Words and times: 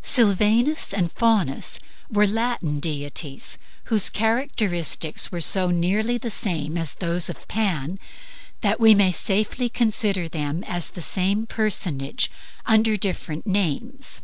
Sylvanus 0.00 0.94
and 0.94 1.10
Faunus 1.10 1.80
were 2.08 2.24
Latin 2.24 2.78
divinities, 2.78 3.58
whose 3.86 4.10
characteristics 4.10 5.28
are 5.32 5.40
so 5.40 5.70
nearly 5.70 6.16
the 6.18 6.30
same 6.30 6.78
as 6.78 6.94
those 6.94 7.28
of 7.28 7.48
Pan 7.48 7.98
that 8.60 8.78
we 8.78 8.94
may 8.94 9.10
safely 9.10 9.68
consider 9.68 10.28
them 10.28 10.62
as 10.68 10.90
the 10.90 11.00
same 11.02 11.46
personage 11.48 12.30
under 12.64 12.96
different 12.96 13.44
names. 13.44 14.22